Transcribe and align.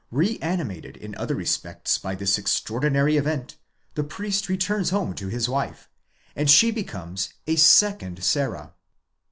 ® 0.01 0.03
Re 0.09 0.39
animated 0.41 0.97
in 0.97 1.13
other 1.13 1.35
respects 1.35 1.99
by 1.99 2.15
the 2.15 2.25
extraordinary 2.39 3.17
event, 3.17 3.57
the 3.93 4.03
priest 4.03 4.49
returns 4.49 4.89
home 4.89 5.13
to 5.13 5.27
his 5.27 5.47
wife, 5.47 5.91
and 6.35 6.49
she 6.49 6.71
becomes 6.71 7.29
a 7.45 7.55
second 7.55 8.23
Sarah. 8.23 8.73